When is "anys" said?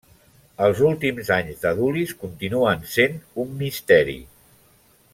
1.35-1.59